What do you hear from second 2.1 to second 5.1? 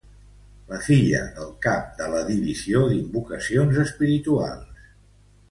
la Divisió d'Invocacions Espirituals.